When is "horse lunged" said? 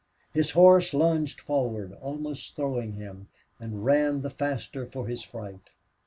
0.49-1.39